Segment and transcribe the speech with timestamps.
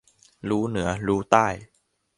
[0.49, 1.47] รู้เหนือรู้ใต้